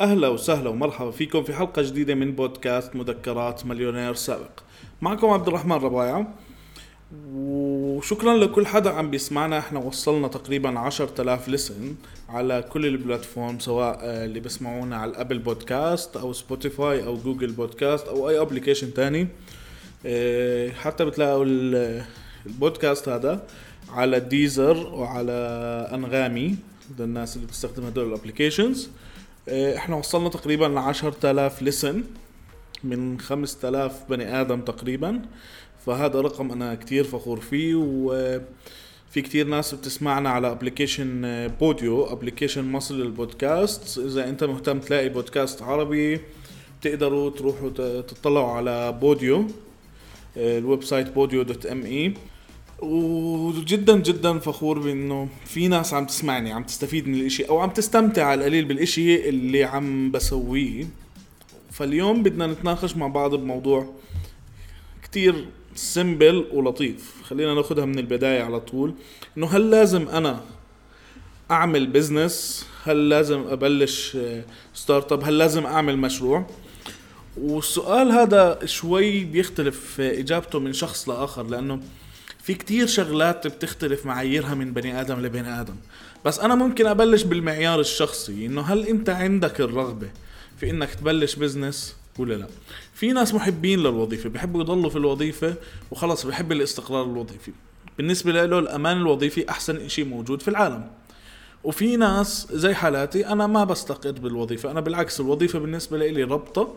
أهلا 0.00 0.28
وسهلا 0.28 0.68
ومرحبا 0.70 1.10
فيكم 1.10 1.42
في 1.42 1.54
حلقة 1.54 1.82
جديدة 1.82 2.14
من 2.14 2.32
بودكاست 2.32 2.96
مذكرات 2.96 3.66
مليونير 3.66 4.14
سابق. 4.14 4.50
معكم 5.02 5.26
عبد 5.30 5.48
الرحمن 5.48 5.76
ربايع. 5.76 6.26
وشكرا 7.34 8.36
لكل 8.36 8.66
حدا 8.66 8.90
عم 8.90 9.10
بيسمعنا. 9.10 9.58
إحنا 9.58 9.78
وصلنا 9.78 10.28
تقريبا 10.28 10.78
10000 10.78 11.48
listen 11.48 11.94
على 12.28 12.64
كل 12.72 12.86
ال 12.86 12.94
platform 12.94 13.58
سواء 13.58 13.98
اللي 14.04 14.40
بيسمعونا 14.40 14.96
على 14.96 15.10
ال 15.10 15.15
Apple 15.15 15.38
Podcast 15.38 16.16
أو 16.16 16.32
Spotify 16.32 17.04
أو 17.06 17.16
Google 17.16 17.52
Podcast 17.52 18.08
أو 18.08 18.28
أي 18.28 18.40
application 18.40 18.94
تاني. 18.94 19.28
آه، 20.06 20.70
حتى 20.70 21.04
بتلاقوا 21.04 21.44
البودكاست 22.46 23.08
هذا 23.08 23.46
على 23.88 24.20
Deezer 24.20 24.76
وعلى 24.86 25.32
أنغامي 25.94 26.56
للناس 26.98 27.36
اللي 27.36 27.46
بتستخدم 27.46 27.84
هدول 27.84 28.08
ال 28.08 28.14
applications 28.14 28.90
إحنا 29.48 29.96
وصلنا 29.96 30.28
تقريبا 30.28 30.64
ل 30.64 30.78
10000 30.78 31.62
listen 31.62 32.04
من 32.84 33.20
5000 33.20 33.92
بني 34.10 34.40
آدم 34.40 34.60
تقريبا. 34.60 35.22
فهذا 35.86 36.20
رقم 36.20 36.52
أنا 36.52 36.74
كتير 36.74 37.04
فخور 37.04 37.40
فيه 37.40 37.74
وفي 37.74 39.22
كتير 39.22 39.46
ناس 39.46 39.74
بتسمعنا 39.74 40.30
على 40.30 40.50
application 40.50 41.22
Podeo 41.60 42.04
application 42.04 42.72
مصر 42.72 42.94
للبودكاست. 42.94 43.98
إذا 43.98 44.28
أنت 44.28 44.44
مهتم 44.44 44.78
تلاقي 44.80 45.08
بودكاست 45.08 45.62
عربي 45.62 46.20
تقدروا 46.82 47.30
تروحوا 47.30 47.70
تطلعوا 48.00 48.52
على 48.52 48.92
Podeo 48.92 49.46
آه، 50.36 50.58
ال 50.58 50.84
website 50.84 51.10
Podeo 51.10 51.42
dot 51.42 51.66
me 51.66 52.14
وجدا 52.82 53.98
جدا 53.98 54.38
فخور 54.38 54.78
بإنه 54.78 55.28
في 55.44 55.68
ناس 55.68 55.94
عم 55.94 56.06
تسمعني 56.06 56.52
عم 56.52 56.64
تستفيد 56.64 57.08
من 57.08 57.14
الإشي 57.14 57.44
أو 57.44 57.58
عم 57.58 57.70
تستمتع 57.70 58.24
على 58.24 58.40
القليل 58.40 58.64
بالإشي 58.64 59.28
اللي 59.28 59.64
عم 59.64 60.10
بسويه. 60.10 60.86
فاليوم 61.72 62.22
بدنا 62.22 62.46
نتناقش 62.46 62.96
مع 62.96 63.06
بعض 63.06 63.34
بموضوع 63.34 63.94
كتير 65.02 65.46
simple 65.74 66.46
ولطيف. 66.52 67.14
خلينا 67.22 67.54
ناخدها 67.54 67.84
من 67.84 67.98
البداية 67.98 68.42
على 68.42 68.60
طول. 68.60 68.94
إنه 69.36 69.46
هل 69.46 69.70
لازم 69.70 70.08
أنا 70.08 70.40
أعمل 71.50 71.86
business 71.86 72.66
هل 72.84 73.08
لازم 73.08 73.40
أبلش 73.48 74.18
start 74.74 75.12
up 75.12 75.24
هل 75.24 75.38
لازم 75.38 75.66
أعمل 75.66 75.98
مشروع؟ 75.98 76.46
والسؤال 77.36 78.12
هذا 78.12 78.58
شوي 78.64 79.24
بيختلف 79.24 80.00
إجابته 80.00 80.58
من 80.58 80.72
شخص 80.72 81.08
لآخر 81.08 81.42
لأنه 81.46 81.80
في 82.48 82.54
كتير 82.54 82.86
شغلات 82.86 83.46
بتختلف 83.46 84.06
معاييرها 84.06 84.54
من 84.54 84.72
بني 84.72 85.00
آدم 85.00 85.20
لبني 85.20 85.60
آدم. 85.60 85.74
بس 86.24 86.38
أنا 86.38 86.54
ممكن 86.54 86.86
أبلش 86.86 87.22
بالمعيار 87.22 87.80
الشخصي 87.80 88.46
إنه 88.46 88.60
هل 88.60 88.86
أنت 88.86 89.08
عندك 89.08 89.60
الرغبة 89.60 90.08
في 90.60 90.70
إنك 90.70 90.94
تبلش 90.94 91.34
بزنس 91.34 91.96
ولا 92.18 92.34
لا؟ 92.34 92.46
في 92.94 93.12
ناس 93.12 93.34
محبين 93.34 93.78
للوظيفة 93.78 94.28
بيحبوا 94.28 94.60
يضلوا 94.60 94.90
في 94.90 94.96
الوظيفة 94.96 95.54
وخلص 95.90 96.26
بيحب 96.26 96.52
الاستقرار 96.52 97.04
الوظيفي. 97.04 97.52
بالنسبة 97.98 98.32
له 98.32 98.58
الأمان 98.58 98.96
الوظيفي 98.96 99.50
أحسن 99.50 99.76
إشي 99.76 100.04
موجود 100.04 100.42
في 100.42 100.48
العالم. 100.48 100.90
وفي 101.64 101.96
ناس 101.96 102.46
زي 102.52 102.74
حالاتي 102.74 103.26
أنا 103.26 103.46
ما 103.46 103.64
بستقر 103.64 104.12
بالوظيفة 104.12 104.70
أنا 104.70 104.80
بالعكس 104.80 105.20
الوظيفة 105.20 105.58
بالنسبة 105.58 105.98
لي 105.98 106.22
ربطة 106.22 106.60
آه، 106.62 106.74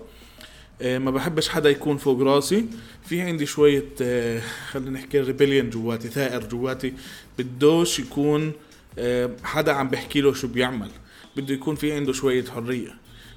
ما 0.82 1.12
بحبش 1.12 1.50
حدا 1.50 1.70
يكون 1.70 1.98
فوق 1.98 2.22
راسي. 2.22 2.66
في 3.06 3.22
عندي 3.22 3.46
شوية 3.46 3.86
آه، 4.02 4.42
خلينا 4.72 4.90
نحكي 4.90 5.20
rebellion 5.20 5.70
جواتي 5.70 6.08
ثائر 6.08 6.44
جواتي. 6.44 6.94
بدوش 7.40 8.00
يكون 8.00 8.52
آه، 9.00 9.30
حدا 9.44 9.72
عم 9.72 9.90
بحكي 9.90 10.22
له 10.22 10.34
شو 10.34 10.48
بيعمل. 10.48 10.90
بده 11.38 11.54
يكون 11.54 11.76
في 11.76 11.94
عنده 11.94 12.14
شوية 12.14 12.46
حرية. 12.46 12.94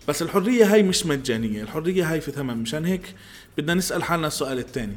بس 0.09 0.23
الحرية 0.23 0.75
هاي 0.75 0.83
مش 0.83 1.07
مجانية. 1.07 1.63
الحرية 1.63 2.13
هاي 2.13 2.21
في 2.21 2.31
ثمن. 2.31 2.57
مشان 2.57 2.85
هيك 2.85 3.15
بدنا 3.59 3.75
نسأل 3.75 4.03
حالنا 4.03 4.27
السؤال 4.27 4.59
الثاني. 4.59 4.97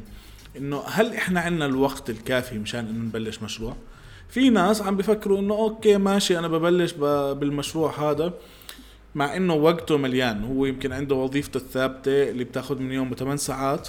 إنه 0.56 0.82
هل 0.86 1.14
إحنا 1.14 1.40
عندنا 1.40 1.66
الوقت 1.66 2.10
الكافي 2.10 2.58
مشان 2.58 2.80
إنه 2.86 3.04
نبلش 3.04 3.42
مشروع؟ 3.42 3.76
في 4.30 4.50
ناس 4.50 4.82
عم 4.82 4.96
بفكروا 4.96 5.38
إنه 5.38 5.54
okay 5.54 5.98
ماشي 5.98 6.38
أنا 6.38 6.48
ببلش 6.48 6.92
بالمشروع 7.32 8.10
هذا. 8.10 8.34
مع 9.14 9.36
إنه 9.36 9.54
وقته 9.54 9.96
مليان. 9.96 10.44
هو 10.44 10.66
يمكن 10.66 10.92
عنده 10.92 11.14
وظيفته 11.14 11.56
الثابتة 11.56 12.30
اللي 12.30 12.44
بتاخذ 12.44 12.78
من 12.78 12.92
يومه 12.92 13.14
8 13.14 13.36
ساعات. 13.36 13.88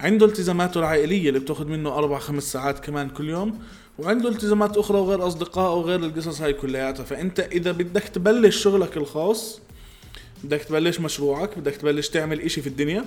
عنده 0.00 0.26
التزاماته 0.26 0.78
العائلية 0.78 1.28
اللي 1.28 1.40
بتاخذ 1.40 1.66
منه 1.66 1.94
أربع 1.94 2.18
خمس 2.18 2.52
ساعات 2.52 2.78
كمان 2.78 3.08
كل 3.08 3.28
يوم. 3.28 3.58
وعنده 3.98 4.28
التزامات 4.28 4.76
أخرى 4.76 4.98
وغير 4.98 5.26
أصدقاء 5.26 5.76
وغير 5.76 6.00
القصص 6.00 6.40
هاي 6.40 6.52
كلياتها. 6.52 7.04
فأنت 7.04 7.40
إذا 7.40 7.72
بدك 7.72 8.02
تبلش 8.02 8.62
شغلك 8.62 8.96
الخاص 8.96 9.60
بدك 10.44 10.60
تبلش 10.60 11.00
مشروعك 11.00 11.58
بدك 11.58 11.76
تبلش 11.76 12.08
تعمل 12.08 12.40
إشي 12.40 12.62
في 12.62 12.66
الدنيا 12.66 13.04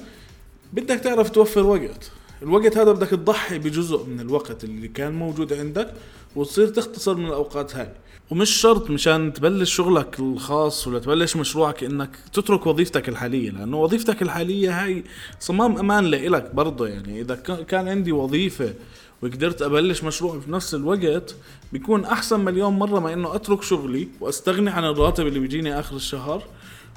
بدك 0.74 1.00
تعرف 1.00 1.30
توفر 1.30 1.66
وقت. 1.66 2.12
الوقت 2.42 2.78
هذا 2.78 2.92
بدك 2.92 3.08
تضحي 3.08 3.60
بجزء 3.60 4.06
من 4.06 4.20
الوقت 4.20 4.64
اللي 4.64 4.88
كان 4.88 5.14
موجود 5.14 5.54
عندك. 5.54 5.94
وتصير 6.36 6.68
تختصر 6.68 7.16
من 7.16 7.26
الأوقات 7.26 7.76
هاي. 7.76 7.90
ومش 8.32 8.50
شرط 8.50 8.90
مشان 8.90 9.34
تبلش 9.34 9.76
شغلك 9.76 10.20
الخاص 10.20 10.88
ولا 10.88 11.00
تبلش 11.00 11.36
مشروعك 11.36 11.84
إنك 11.84 12.10
تترك 12.34 12.68
وظيفتك 12.68 13.10
الحالية 13.10 13.50
لأنه 13.50 13.78
وظيفتك 13.78 14.22
الحالية 14.22 14.84
هاي 14.84 15.04
صمام 15.40 15.78
أمان 15.78 16.06
لإلك 16.06 16.56
برضه 16.56 16.88
يعني. 16.88 17.22
إذا 17.22 17.36
كان 17.68 17.88
عندي 17.88 18.12
وظيفة 18.12 18.74
وقدرت 19.22 19.62
أبلش 19.62 20.04
مشروع 20.04 20.40
في 20.40 20.52
نفس 20.52 20.76
الوقت 20.76 21.36
بيكون 21.74 22.06
أحسن 22.06 22.40
مليون 22.40 22.74
مرة 22.74 23.00
ما 23.00 23.14
إنه 23.14 23.36
أترك 23.36 23.64
شغلي 23.64 24.08
وأستغني 24.22 24.70
عن 24.70 24.86
الراتب 24.86 25.28
اللي 25.28 25.40
بيجيني 25.40 25.80
آخر 25.80 25.96
الشهر 25.96 26.44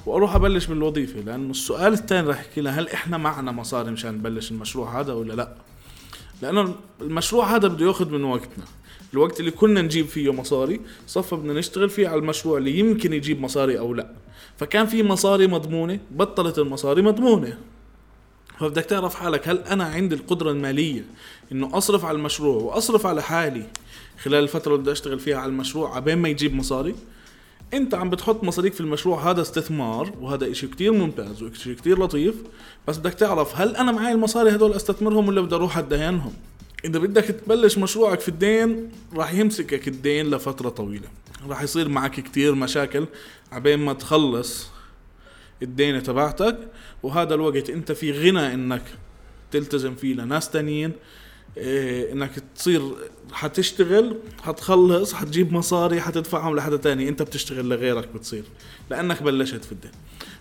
وأروح 0.05 0.35
أبلش 0.35 0.65
بالوظيفة. 0.65 1.19
لأنه 1.19 1.51
السؤال 1.51 1.93
الثاني 1.93 2.27
راح 2.27 2.39
يحكي 2.39 2.61
هل 2.61 2.89
إحنا 2.89 3.17
معنا 3.17 3.51
مصاري 3.51 3.91
مشان 3.91 4.13
نبلش 4.13 4.51
المشروع 4.51 4.99
هذا 4.99 5.13
ولا 5.13 5.33
لا؟ 5.33 5.53
لأنه 6.41 6.75
المشروع 7.01 7.55
هذا 7.55 7.67
بده 7.67 7.85
ياخذ 7.85 8.09
من 8.09 8.23
وقتنا. 8.23 8.65
الوقت 9.13 9.39
اللي 9.39 9.51
كنا 9.51 9.81
نجيب 9.81 10.05
فيه 10.05 10.33
مصاري 10.33 10.81
صفى 11.07 11.35
بدنا 11.35 11.53
نشتغل 11.53 11.89
فيه 11.89 12.07
على 12.07 12.19
المشروع 12.19 12.57
اللي 12.57 12.79
يمكن 12.79 13.13
يجيب 13.13 13.41
مصاري 13.41 13.79
أو 13.79 13.93
لا. 13.93 14.09
فكان 14.57 14.85
في 14.85 15.03
مصاري 15.03 15.47
مضمونة 15.47 15.99
بطلت 16.11 16.59
المصاري 16.59 17.01
مضمونة. 17.01 17.57
فبدك 18.59 18.85
تعرف 18.85 19.15
حالك 19.15 19.47
هل 19.47 19.57
أنا 19.57 19.83
عندي 19.83 20.15
القدرة 20.15 20.51
المالية 20.51 21.05
إنه 21.51 21.77
أصرف 21.77 22.05
على 22.05 22.17
المشروع 22.17 22.61
وأصرف 22.61 23.05
على 23.05 23.21
حالي 23.23 23.63
خلال 24.23 24.43
الفترة 24.43 24.71
اللي 24.71 24.81
بدي 24.81 24.91
أشتغل 24.91 25.19
فيها 25.19 25.37
على 25.37 25.49
المشروع 25.49 25.95
عبين 25.95 26.17
ما 26.17 26.29
يجيب 26.29 26.55
مصاري؟ 26.55 26.95
أنت 27.73 27.95
عم 27.95 28.09
بتحط 28.09 28.43
مصاريك 28.43 28.73
في 28.73 28.81
المشروع 28.81 29.31
هذا 29.31 29.41
استثمار 29.41 30.13
وهذا 30.21 30.51
إشي 30.51 30.67
كتير 30.67 30.93
ممتاز 30.93 31.43
وإشي 31.43 31.75
كتير 31.75 31.99
لطيف. 31.99 32.35
بس 32.87 32.97
بدك 32.97 33.13
تعرف 33.13 33.61
هل 33.61 33.75
أنا 33.75 33.91
معي 33.91 34.11
المصاري 34.11 34.55
هدول 34.55 34.73
أستثمرهم 34.73 35.27
ولا 35.27 35.41
بدي 35.41 35.55
أروح 35.55 35.77
ادينهم 35.77 36.33
إذا 36.85 36.99
بدك 36.99 37.23
تبلش 37.23 37.77
مشروعك 37.77 38.19
في 38.19 38.29
الدين 38.29 38.91
راح 39.13 39.33
يمسكك 39.33 39.87
الدين 39.87 40.29
لفترة 40.29 40.69
طويلة. 40.69 41.07
راح 41.47 41.61
يصير 41.61 41.89
معك 41.89 42.19
كتير 42.19 42.55
مشاكل 42.55 43.05
عبين 43.51 43.79
ما 43.79 43.93
تخلص 43.93 44.67
الدين 45.61 46.03
تبعتك 46.03 46.57
وهذا 47.03 47.33
الوقت 47.33 47.69
أنت 47.69 47.91
في 47.91 48.11
غنى 48.11 48.53
إنك 48.53 48.83
تلتزم 49.51 49.95
فيه 49.95 50.13
لناس 50.13 50.49
تانيين 50.49 50.91
إنك 51.57 52.31
تصير 52.55 52.81
حتشتغل 53.31 54.17
حتخلص 54.41 55.13
حتجيب 55.13 55.53
مصاري 55.53 56.01
حتدفعهم 56.01 56.55
لحدا 56.55 56.77
تاني. 56.77 57.09
أنت 57.09 57.21
بتشتغل 57.21 57.69
لغيرك 57.69 58.07
بتصير 58.15 58.43
لأنك 58.89 59.23
بلشت 59.23 59.65
في 59.65 59.71
الدين. 59.71 59.91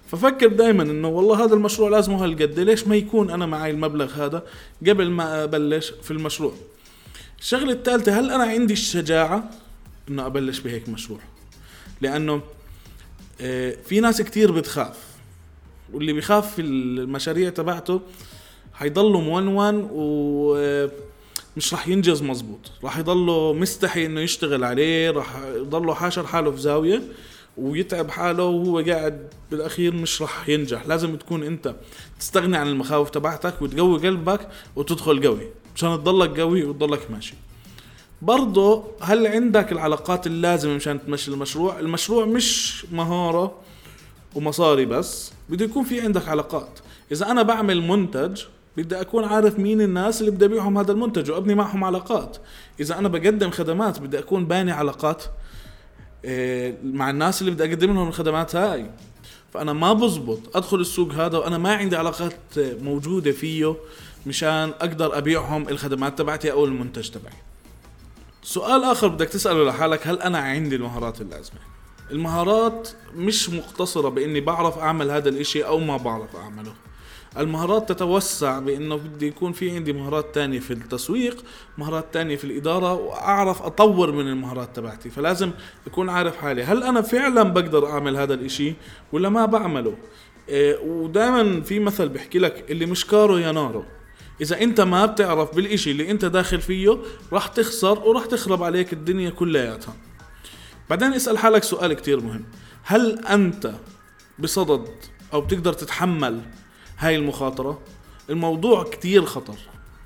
ففكر 0.07 0.47
دائما 0.47 0.83
إنه 0.83 1.09
والله 1.09 1.45
هذا 1.45 1.55
المشروع 1.55 1.91
لازم 1.91 2.13
هالقد 2.13 2.61
ليش 2.61 2.87
ما 2.87 2.97
يكون 2.97 3.31
أنا 3.31 3.47
معي 3.47 3.71
المبلغ 3.71 4.25
هذا 4.25 4.43
قبل 4.87 5.11
ما 5.11 5.45
أبلش 5.45 5.93
في 6.03 6.11
المشروع؟ 6.11 6.55
الشغلة 7.41 7.73
الثالثة 7.73 8.19
هل 8.21 8.31
أنا 8.31 8.45
عندي 8.45 8.73
الشجاعة 8.73 9.51
إنه 10.09 10.27
أبلش 10.27 10.59
بهيك 10.59 10.89
مشروع؟ 10.89 11.19
لأنه 12.01 12.43
إيه 13.41 13.79
في 13.87 14.01
ناس 14.01 14.23
كتير 14.23 14.53
بتخاف 14.53 14.99
واللي 15.93 16.13
بيخاف 16.13 16.55
في 16.55 16.63
المشاريع 16.63 17.51
تبعته 17.51 18.01
حيضلوا 18.83 19.21
مونون 19.21 19.89
ومش 19.93 21.75
رح 21.75 21.89
ينجز 21.89 22.23
مزبوط. 22.23 22.71
رح 22.85 22.99
يضله 22.99 23.53
مستحي 23.53 24.07
إنه 24.07 24.21
يشتغل 24.21 24.65
عليه 24.65 25.11
رح 25.11 25.37
يضله 25.57 25.95
حاشر 25.95 26.27
حاله 26.27 26.51
في 26.51 26.61
زاوية 26.61 27.03
ويتعب 27.57 28.11
حاله 28.11 28.45
وهو 28.45 28.79
قاعد 28.79 29.29
بالأخير 29.51 29.95
مش 29.95 30.23
رح 30.23 30.49
ينجح. 30.49 30.87
لازم 30.87 31.17
تكون 31.17 31.43
أنت 31.43 31.75
تستغني 32.21 32.57
عن 32.57 32.69
المخاوف 32.69 33.11
تبعتك 33.11 33.63
وتقوي 33.63 33.99
قلبك 33.99 34.49
وتدخل 34.77 35.27
قوي. 35.27 35.49
مشان 35.77 35.99
تضلك 35.99 36.41
قوي 36.41 36.65
وتضلك 36.65 37.11
ماشي. 37.11 37.35
برضه 38.23 38.85
هل 39.01 39.27
عندك 39.27 39.73
العلاقات 39.73 40.27
اللازمة 40.27 40.75
مشان 40.75 41.07
تمشي 41.07 41.31
المشروع؟ 41.31 41.79
المشروع 41.79 42.25
مش 42.25 42.85
مهارة 42.93 43.55
ومصاري 44.35 44.85
بس 44.85 45.33
بده 45.49 45.65
يكون 45.65 45.85
في 45.85 46.01
عندك 46.01 46.29
علاقات. 46.29 46.79
إذا 47.13 47.31
أنا 47.31 47.43
بعمل 47.43 47.83
منتج 47.83 48.43
بدي 48.77 49.01
أكون 49.01 49.25
عارف 49.25 49.59
مين 49.59 49.81
الناس 49.81 50.21
اللي 50.21 50.31
بدي 50.31 50.45
أبيعهم 50.45 50.79
هذا 50.79 50.93
المنتج 50.93 51.31
وأبني 51.31 51.55
معهم 51.55 51.85
علاقات. 51.85 52.37
إذا 52.81 52.99
أنا 52.99 53.09
بقدم 53.09 53.51
خدمات 53.51 54.01
بدي 54.01 54.19
أكون 54.19 54.47
باني 54.47 54.73
علاقات 54.73 55.25
آه، 56.25 56.75
مع 56.85 57.11
الناس 57.11 57.41
اللي 57.41 57.53
بدي 57.53 57.65
أقدم 57.65 57.95
لهم 57.95 58.09
الخدمات 58.09 58.57
هاي. 58.57 58.91
فأنا 59.55 59.73
ما 59.73 59.93
بزبط 59.93 60.57
أدخل 60.57 60.81
السوق 60.81 61.13
هذا 61.13 61.39
وأنا 61.39 61.59
ما 61.59 61.75
عندي 61.75 61.97
علاقات 61.97 62.35
موجودة 62.59 63.33
فيه 63.33 63.77
مشان 64.27 64.73
أقدر 64.81 65.19
أبيعهم 65.19 65.69
الخدمات 65.69 66.19
تبعتي 66.19 66.53
أو 66.53 66.65
المنتج 66.65 67.11
تبعي. 67.11 67.35
سؤال 68.43 68.85
آخر 68.85 69.09
بدك 69.09 69.29
تسأله 69.29 69.65
لحالك 69.65 70.07
هل 70.07 70.21
أنا 70.21 70.39
عندي 70.39 70.77
المهارات 70.77 71.21
اللازمة؟ 71.21 71.59
المهارات 72.11 72.89
مش 73.15 73.51
مقتصرة 73.51 74.09
بإني 74.09 74.41
بعرف 74.41 74.79
أعمل 74.79 75.11
هذا 75.11 75.29
الإشي 75.29 75.63
أو 75.63 75.79
ما 75.79 75.97
بعرف 75.97 76.37
أعمله. 76.37 76.73
المهارات 77.39 77.89
تتوسع 77.93 78.59
بأنه 78.59 78.97
بدي 78.97 79.27
يكون 79.27 79.53
في 79.53 79.71
عندي 79.71 79.93
مهارات 79.93 80.35
تانية 80.35 80.61
في 80.61 80.71
التسويق 80.71 81.45
مهارات 81.79 82.05
تانية 82.13 82.37
في 82.37 82.45
الإدارة 82.45 82.93
وأعرف 82.93 83.63
أطور 83.63 84.13
من 84.13 84.29
المهارات 84.29 84.77
تبعتي 84.77 85.11
فلازم 85.11 85.51
اكون 85.87 86.09
عارف 86.09 86.37
حالي. 86.37 86.63
هل 86.63 86.83
أنا 86.83 87.01
فعلا 87.03 87.43
بقدر 87.43 87.87
أعمل 87.87 88.17
هذا 88.17 88.35
الإشي 88.35 88.75
ولا 89.13 89.29
ما 89.29 89.47
بعمله؟ 89.47 89.95
إيه 90.49 90.79
ودائما 90.79 91.61
في 91.61 91.81
مثل 91.81 92.09
بحكي 92.09 92.39
لك 92.39 92.71
اللي 92.71 92.87
مش 92.87 93.07
كاره 93.07 93.41
يا 93.41 93.53
ناره. 93.53 93.87
إذا 94.41 94.61
أنت 94.61 94.81
ما 94.81 95.07
بتعرف 95.07 95.57
بالإشي 95.57 95.91
اللي 95.91 96.11
أنت 96.11 96.25
داخل 96.25 96.61
فيه 96.61 96.99
راح 97.33 97.47
تخسر 97.47 97.99
وراح 97.99 98.27
تخرب 98.27 98.63
عليك 98.63 98.93
الدنيا 98.93 99.31
كلياتها. 99.31 99.95
بعدين 100.91 101.13
اسأل 101.13 101.39
حالك 101.39 101.63
سؤال 101.63 101.93
كتير 101.93 102.21
مهم. 102.21 102.45
هل 102.83 103.19
أنت 103.27 103.73
بصدد 104.39 104.89
أو 105.33 105.41
بتقدر 105.41 105.73
تتحمل 105.73 106.41
هاي 106.99 107.17
المخاطرة. 107.17 107.81
الموضوع 108.31 108.83
كتير 108.85 109.25
خطر 109.25 109.55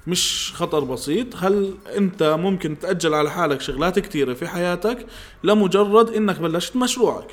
مش 0.06 0.52
خطر 0.54 0.80
بسيط. 0.80 1.36
هل 1.36 1.74
أنت 1.96 2.22
ممكن 2.22 2.78
تأجل 2.78 3.14
على 3.14 3.30
حالك 3.30 3.60
شغلات 3.60 3.98
كتيرة 3.98 4.34
في 4.34 4.48
حياتك 4.48 5.06
لمجرد 5.44 6.10
إنك 6.10 6.40
بلشت 6.40 6.76
مشروعك؟ 6.76 7.26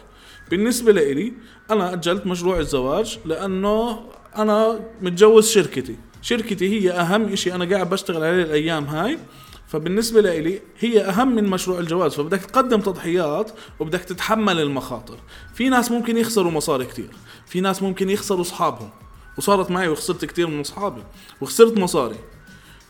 بالنسبة 0.50 0.92
لإلي 0.92 1.34
أنا 1.72 1.94
أجلت 1.94 2.28
مشروع 2.28 2.60
الزواج 2.60 3.20
لأنه 3.26 4.06
أنا 4.36 4.80
متجوز 5.02 5.50
شركتي. 5.50 5.96
شركتي 6.22 6.70
هي 6.70 6.92
أهم 6.92 7.34
إشي 7.34 7.54
أنا 7.56 7.76
قاعد 7.76 7.90
بشتغل 7.90 8.24
عليه 8.24 8.44
الأيام 8.44 8.86
هاي. 8.86 9.20
فبالنسبة 9.68 10.22
لإلي 10.22 10.62
هي 10.80 11.02
أهم 11.02 11.36
من 11.36 11.44
مشروع 11.44 11.80
الجواز. 11.80 12.14
فبدك 12.14 12.42
تقدم 12.42 12.82
تضحيات 12.82 13.52
وبدك 13.80 14.00
تتحمل 14.00 14.60
المخاطر. 14.60 15.18
في 15.54 15.70
ناس 15.70 15.92
ممكن 15.92 16.18
يخسروا 16.18 16.52
مصاري 16.52 16.86
كتير. 16.86 17.10
في 17.46 17.62
ناس 17.62 17.84
ممكن 17.84 18.10
يخسروا 18.10 18.42
أصحابهم. 18.42 18.90
وصارت 19.38 19.72
معي 19.72 19.88
وخسرت 19.88 20.26
كتير 20.26 20.48
من 20.48 20.60
أصحابي 20.60 21.04
وخسرت 21.42 21.78
مصاري. 21.78 22.16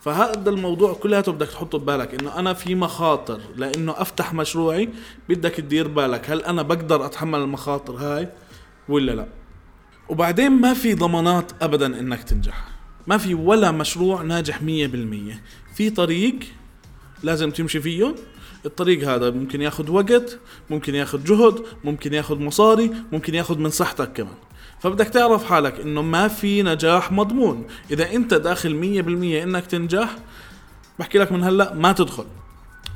فهذا 0.02 0.50
الموضوع 0.50 0.94
كلياته 0.94 1.32
بدك 1.32 1.48
تحطه 1.48 1.78
ببالك 1.78 2.22
إنه 2.22 2.40
أنا 2.40 2.54
في 2.54 2.76
مخاطر 2.76 3.42
لإنه 3.56 3.92
أفتح 3.98 4.34
مشروعي 4.34 4.90
بدك 5.30 5.52
تدير 5.52 5.88
بالك 5.88 6.30
هل 6.30 6.44
أنا 6.44 6.62
بقدر 6.62 7.06
أتحمل 7.06 7.40
المخاطر 7.40 7.94
هاي 7.94 8.30
ولا 8.90 9.12
لا؟ 9.12 9.28
وبعدين 10.10 10.52
ما 10.52 10.74
في 10.74 10.94
ضمانات 10.94 11.52
ابدا 11.62 12.00
إنك 12.00 12.24
تنجح 12.24 12.68
ما 13.08 13.18
في 13.18 13.34
ولا 13.34 13.72
مشروع 13.72 14.22
ناجح 14.22 14.62
مية 14.62 14.88
بالمية. 14.88 15.44
في 15.76 15.90
طريق 15.90 16.40
لازم 17.24 17.52
تمشي 17.52 17.82
فيه 17.82 18.16
الطريق 18.66 19.10
هذا 19.10 19.30
ممكن 19.30 19.62
ياخذ 19.62 19.92
وقت 19.92 20.40
ممكن 20.70 20.96
ياخذ 20.96 21.24
جهد 21.24 21.66
ممكن 21.84 22.14
ياخذ 22.14 22.40
مصاري 22.40 22.92
ممكن 23.12 23.36
ياخذ 23.36 23.58
من 23.58 23.70
صحتك 23.70 24.14
كمان. 24.14 24.36
فبدك 24.80 25.08
تعرف 25.08 25.46
حالك 25.46 25.80
إنه 25.80 26.02
ما 26.02 26.28
في 26.28 26.64
نجاح 26.64 27.12
مضمون. 27.12 27.68
إذا 27.92 28.12
أنت 28.12 28.34
داخل 28.34 28.76
مية 28.76 29.02
بالمية 29.02 29.44
إنك 29.44 29.66
تنجح 29.66 30.16
بحكي 31.00 31.18
لك 31.18 31.32
من 31.32 31.44
هلأ 31.44 31.74
ما 31.74 31.92
تدخل. 31.92 32.26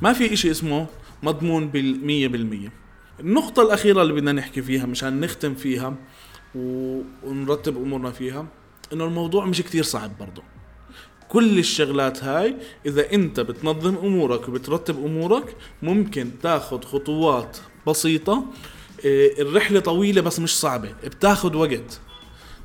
ما 0.02 0.12
في 0.12 0.32
إشي 0.32 0.50
اسمه 0.50 0.86
مضمون 1.22 1.68
بالمية 1.68 2.28
بالمية. 2.28 2.72
النقطة 3.20 3.62
الأخيرة 3.62 4.02
اللي 4.02 4.12
بدنا 4.12 4.32
نحكي 4.32 4.62
فيها 4.62 4.86
مشان 4.86 5.20
نختم 5.20 5.54
فيها 5.54 5.94
ونرتب 6.54 7.76
أمورنا 7.76 8.10
فيها 8.10 8.46
إنه 8.92 9.04
الموضوع 9.04 9.44
مش 9.44 9.62
كتير 9.62 9.82
صعب 9.82 10.10
برضه 10.20 10.42
كل 11.28 11.58
الشغلات 11.58 12.24
هاي 12.24 12.56
إذا 12.86 13.12
أنت 13.12 13.40
بتنظم 13.40 13.96
أمورك 13.96 14.48
وبترتب 14.48 15.04
أمورك 15.04 15.56
ممكن 15.82 16.30
تاخد 16.42 16.84
خطوات 16.84 17.58
بسيطة 17.86 18.44
إيه، 19.04 19.42
الرحلة 19.42 19.80
طويلة 19.80 20.20
بس 20.20 20.40
مش 20.40 20.60
صعبة 20.60 20.92
بتاخد 21.04 21.54
وقت. 21.54 22.00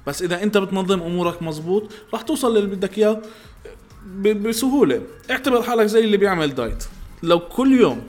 بس 0.08 0.22
إذا 0.22 0.44
أنت 0.44 0.58
بتنظم 0.58 1.02
أمورك 1.02 1.42
مزبوط 1.42 1.92
راح 2.14 2.22
توصل 2.22 2.58
للي 2.58 2.76
بدك 2.76 2.98
إياه 2.98 3.22
بسهولة. 4.18 5.02
اعتبر 5.32 5.62
حالك 5.62 5.86
زي 5.86 6.00
اللي 6.00 6.18
بيعمل 6.18 6.56
دايت. 6.56 6.84
لو 7.24 7.40
كل 7.40 7.80
يوم 7.80 8.04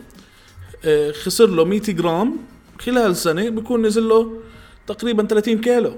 إيه، 0.84 1.12
خسر 1.12 1.46
له 1.46 1.64
100 1.64 1.80
جرام 1.80 2.36
خلال 2.80 3.16
سنة 3.16 3.48
بيكون 3.48 3.86
نزل 3.86 4.08
له 4.08 4.40
تقريبا 4.86 5.26
30 5.26 5.60
كيلو. 5.60 5.94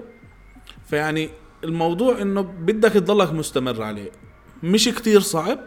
فيعني 0.91 1.31
الموضوع 1.65 2.23
إنه 2.23 2.41
بدك 2.41 2.93
تضلك 2.93 3.33
مستمر 3.33 3.83
عليه. 3.83 4.11
مش 4.63 4.89
كتير 4.89 5.21
صعب 5.21 5.59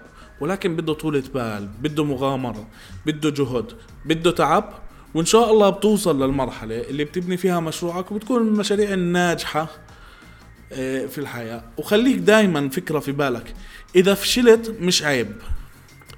ولكن 0.42 0.76
بده 0.76 0.94
طولة 0.94 1.24
بال 1.34 1.70
بده 1.82 2.04
مغامرة 2.04 2.68
بده 3.06 3.30
جهد 3.30 3.72
بده 4.06 4.32
تعب. 4.32 4.74
وإن 5.14 5.26
شاء 5.26 5.52
الله 5.52 5.70
بتوصل 5.70 6.24
للمرحلة 6.24 6.82
اللي 6.82 7.04
بتبني 7.04 7.38
فيها 7.38 7.60
مشروعك 7.60 8.12
وبتكون 8.12 8.42
من 8.42 8.48
المشاريع 8.48 8.94
الناجحه 8.94 9.68
آه، 10.74 11.06
في 11.06 11.18
الحياة. 11.18 11.64
وخليك 11.78 12.18
دائما 12.18 12.70
فكرة 12.70 13.00
في 13.00 13.12
بالك. 13.12 13.54
إذا 13.96 14.14
فشلت 14.14 14.76
مش 14.82 15.04
عيب. 15.04 15.36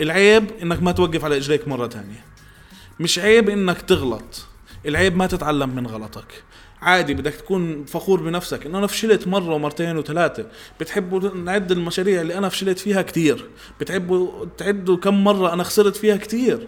العيب 0.01 0.51
إنك 0.61 0.83
ما 0.83 0.91
توقف 0.91 1.25
على 1.25 1.37
إجريك 1.37 1.67
مرة 1.67 1.87
تانية. 1.87 2.25
مش 2.99 3.19
عيب 3.19 3.49
إنك 3.49 3.81
تغلط. 3.81 4.45
العيب 4.85 5.17
ما 5.17 5.27
تتعلم 5.27 5.75
من 5.75 5.87
غلطك. 5.87 6.43
عادي 6.81 7.13
بدك 7.13 7.33
تكون 7.33 7.85
فخور 7.85 8.21
بنفسك. 8.23 8.65
إنه 8.65 8.77
أنا 8.77 8.87
فشلت 8.87 9.27
مرة 9.27 9.53
ومرتين 9.53 9.97
وثلاثة. 9.97 10.45
بتحبوا 10.79 11.35
نعد 11.35 11.71
المشاريع 11.71 12.21
اللي 12.21 12.37
أنا 12.37 12.49
فشلت 12.49 12.79
فيها 12.79 13.01
كتير. 13.01 13.45
بتحبوا 13.79 14.45
تعدوا 14.57 14.97
كم 14.97 15.23
مرة 15.23 15.53
أنا 15.53 15.63
خسرت 15.63 15.95
فيها 15.95 16.17
كتير. 16.17 16.67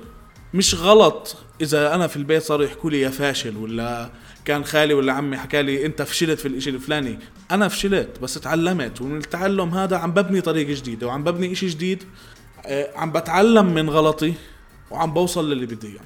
مش 0.53 0.75
غلط 0.75 1.35
إذا 1.61 1.95
أنا 1.95 2.07
في 2.07 2.17
البيت 2.17 2.43
صاروا 2.43 2.65
يحكوا 2.65 2.89
لي 2.89 3.01
يا 3.01 3.09
فاشل 3.09 3.57
ولا 3.57 4.09
كان 4.45 4.65
خالي 4.65 4.93
ولا 4.93 5.13
عمي 5.13 5.37
حكى 5.37 5.61
لي 5.61 5.85
أنت 5.85 6.01
فشلت 6.01 6.39
في 6.39 6.47
الإشي 6.47 6.69
الفلاني. 6.69 7.19
أنا 7.51 7.67
فشلت 7.67 8.19
بس 8.21 8.33
تعلمت 8.33 9.01
ومن 9.01 9.17
التعلم 9.17 9.69
هذا 9.69 9.97
عم 9.97 10.11
ببني 10.11 10.41
طريق 10.41 10.67
جديد 10.67 11.03
وعم 11.03 11.23
ببني 11.23 11.51
إشي 11.51 11.67
جديد 11.67 12.03
آه، 12.65 12.89
عم 12.95 13.11
بتعلم 13.11 13.73
من 13.73 13.89
غلطي 13.89 14.33
وعم 14.91 15.13
بوصل 15.13 15.51
للي 15.51 15.65
بدي 15.65 15.87
إياه. 15.87 16.01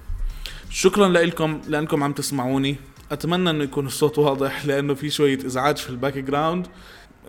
شكرا 0.70 1.08
لكم 1.08 1.62
لأنكم 1.68 2.04
عم 2.04 2.14
تسمعوني. 2.14 2.76
أتمنى 3.12 3.50
إنه 3.50 3.64
يكون 3.64 3.86
الصوت 3.86 4.20
واضح 4.20 4.66
لأنه 4.66 4.94
في 4.94 5.10
شوية 5.10 5.46
إزعاج 5.46 5.78
في 5.78 5.90
ال 5.90 6.18
background 6.18 6.68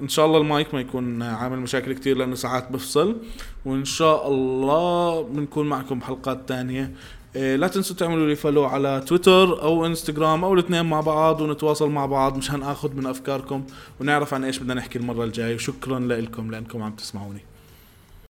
إن 0.02 0.08
شاء 0.08 0.26
الله 0.26 0.38
المايك 0.38 0.74
ما 0.74 0.80
يكون 0.80 1.22
عامل 1.22 1.58
مشاكل 1.58 1.92
كتير 1.92 2.16
لأنه 2.16 2.34
ساعات 2.34 2.72
بفصل. 2.72 3.16
وإن 3.64 3.84
شاء 3.84 4.28
الله 4.28 5.22
بنكون 5.22 5.68
معكم 5.68 5.98
بحلقات 5.98 6.48
تانية. 6.48 6.92
لا 7.34 7.68
تنسوا 7.68 7.96
تعملوا 7.96 8.26
لي 8.26 8.36
follow 8.36 8.64
على 8.64 9.02
تويتر 9.06 9.62
أو 9.62 9.86
انستغرام 9.86 10.44
أو 10.44 10.54
الاثنين 10.54 10.86
مع 10.86 11.00
بعض 11.00 11.40
ونتواصل 11.40 11.90
مع 11.90 12.06
بعض 12.06 12.36
مشان 12.36 12.62
آخذ 12.62 12.94
من 12.94 13.06
أفكاركم 13.06 13.64
ونعرف 14.00 14.34
عن 14.34 14.44
إيش 14.44 14.58
بدنا 14.58 14.74
نحكي 14.74 14.98
المرة 14.98 15.24
الجاية. 15.24 15.54
وشكرا 15.54 15.98
لكم 15.98 16.50
لأنكم 16.50 16.82
عم 16.82 16.92
تسمعوني. 16.92 17.47